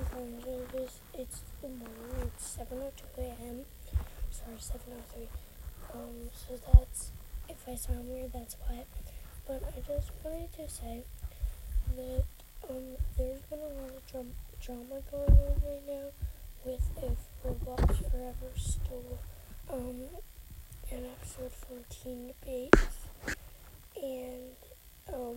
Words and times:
explain 0.00 0.40
times. 0.40 0.44
It 0.46 0.80
is, 0.80 1.00
it's 1.14 1.42
the 1.60 1.68
morning. 1.68 2.30
It's 2.34 2.56
7.02 2.56 3.22
a.m. 3.22 3.64
Sorry, 4.30 4.56
7.03. 4.56 5.26
Um, 5.94 6.30
so 6.32 6.58
that's, 6.72 7.10
if 7.48 7.68
I 7.68 7.74
sound 7.74 8.08
weird, 8.08 8.32
that's 8.32 8.56
why. 8.66 8.84
But 9.46 9.62
I 9.76 9.80
just 9.80 10.10
wanted 10.22 10.52
to 10.54 10.68
say 10.68 11.02
that 11.96 12.24
um, 12.70 12.96
there's 13.18 13.42
been 13.42 13.58
a 13.58 13.82
lot 13.82 13.90
of 13.90 14.06
drum- 14.10 14.34
drama 14.62 15.02
going 15.10 15.30
on 15.30 15.62
right 15.66 15.82
now 15.86 16.08
with 16.64 16.88
if 17.02 17.18
Roblox 17.44 18.10
Forever 18.10 18.52
stole 18.56 19.18
um, 19.70 19.96
an 20.90 21.04
episode 21.20 21.52
from 21.52 21.84
Teen 21.90 22.28
Debates. 22.28 23.08
And 23.96 24.56
um, 25.12 25.36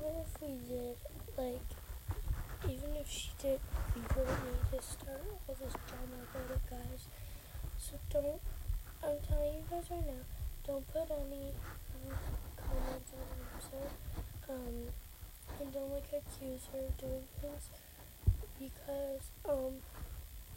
what 0.00 0.26
if 0.26 0.40
we 0.42 0.54
did, 0.68 0.96
like, 1.36 1.67
she 3.08 3.30
did, 3.40 3.60
we 3.96 4.02
wouldn't 4.14 4.44
need 4.44 4.64
to 4.76 4.82
start 4.84 5.24
all 5.48 5.56
this 5.56 5.72
drama 5.88 6.20
about 6.28 6.52
it, 6.52 6.62
guys. 6.68 7.08
So 7.78 7.96
don't, 8.12 8.40
I'm 9.02 9.16
telling 9.26 9.54
you 9.56 9.64
guys 9.70 9.90
right 9.90 10.06
now, 10.06 10.22
don't 10.66 10.86
put 10.92 11.08
any 11.10 11.56
um, 11.96 12.12
comments 12.54 13.12
on 13.16 13.24
episode. 13.48 13.92
Um, 14.48 14.92
and 15.60 15.72
don't 15.72 15.90
like 15.90 16.06
accuse 16.12 16.68
her 16.72 16.78
of 16.78 16.96
doing 16.98 17.24
things 17.40 17.70
because 18.58 19.32
um, 19.48 19.80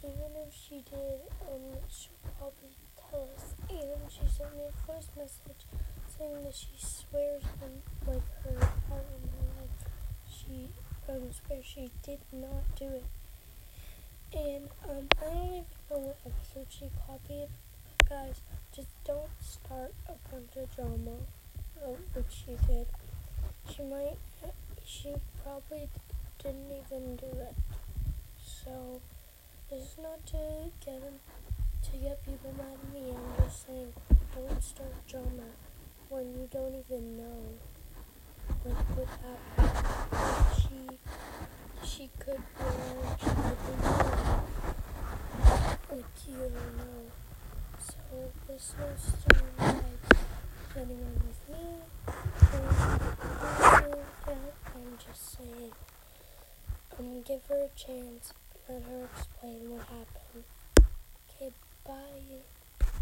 even 0.04 0.30
if 0.46 0.54
she 0.54 0.82
did, 0.88 1.26
um, 1.48 1.78
she'll 1.88 2.30
probably 2.38 2.76
tell 2.98 3.28
us. 3.34 3.54
And 3.70 4.10
she 4.10 4.26
sent 4.30 4.54
me 4.54 4.62
a 4.68 4.86
voice 4.86 5.08
message 5.16 5.64
saying 6.06 6.44
that 6.44 6.54
she 6.54 6.74
swears 6.78 7.42
on 7.62 7.82
like 8.06 8.28
her 8.44 8.58
heart 8.88 9.06
and 9.16 9.30
her 9.30 9.46
life. 9.58 9.90
She 10.30 10.68
um 11.12 11.30
she 11.62 11.90
did 12.02 12.20
not 12.32 12.64
do 12.76 12.86
it. 12.86 13.04
And 14.34 14.68
um, 14.88 15.08
I 15.20 15.24
don't 15.24 15.44
even 15.44 15.64
know 15.90 15.98
what 15.98 16.16
episode 16.24 16.66
she 16.70 16.90
copied. 17.06 17.48
But 17.98 18.08
guys, 18.08 18.40
just 18.74 18.88
don't 19.04 19.28
start 19.40 19.92
a 20.08 20.14
bunch 20.30 20.56
of 20.56 20.74
drama, 20.74 21.16
which 22.14 22.24
she 22.30 22.56
did. 22.66 22.86
She 23.70 23.82
might, 23.82 24.16
she 24.86 25.14
probably 25.44 25.88
didn't 26.42 26.70
even 26.70 27.16
do 27.16 27.26
it. 27.26 27.54
So 28.42 29.00
this 29.70 29.82
is 29.82 29.96
not 30.02 30.24
to 30.26 30.70
get 30.84 31.02
to 31.82 31.96
get 31.98 32.24
people 32.24 32.54
mad 32.56 32.78
at 32.80 32.94
me. 32.94 33.10
I'm 33.10 33.44
just 33.44 33.66
saying, 33.66 33.92
don't 34.34 34.62
start 34.62 34.94
drama 35.06 35.52
when 36.08 36.32
you 36.32 36.48
don't 36.50 36.74
even 36.74 37.18
know 37.18 37.58
like 38.64 38.96
what 38.96 39.08
happened. 39.58 40.01
She 41.84 42.10
could 42.18 42.42
lying, 42.58 43.16
she 43.18 43.26
could 43.26 43.58
be. 43.66 43.72
Like 45.90 46.04
you 46.26 46.36
don't 46.36 46.76
know. 46.78 47.02
So 47.78 47.94
this 48.48 48.74
is 48.74 49.12
to 49.24 49.34
like 49.58 50.16
anyone 50.76 51.20
with 51.26 51.42
me. 51.48 51.62
I'm 54.74 54.98
just 54.98 55.36
saying. 55.36 55.72
Um, 56.98 57.22
give 57.22 57.40
her 57.48 57.64
a 57.64 57.78
chance. 57.78 58.32
Let 58.68 58.82
her 58.82 59.08
explain 59.14 59.70
what 59.70 59.80
happened. 59.82 60.01